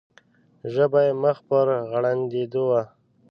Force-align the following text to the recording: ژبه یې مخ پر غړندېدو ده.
ژبه 0.73 0.99
یې 1.07 1.13
مخ 1.23 1.37
پر 1.49 1.67
غړندېدو 1.91 2.65
ده. 2.71 2.81